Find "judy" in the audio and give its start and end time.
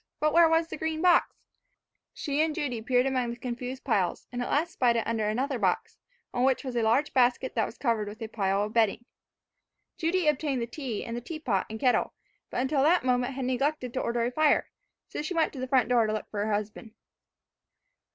2.55-2.81, 9.99-10.27